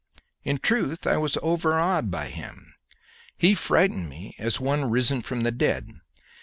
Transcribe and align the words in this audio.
In 0.43 0.57
truth, 0.57 1.05
I 1.05 1.17
was 1.17 1.37
overawed 1.43 2.09
by 2.09 2.29
him; 2.29 2.73
he 3.37 3.53
frightened 3.53 4.09
me 4.09 4.35
as 4.39 4.59
one 4.59 4.85
risen 4.89 5.21
from 5.21 5.41
the 5.41 5.51
dead. 5.51 5.91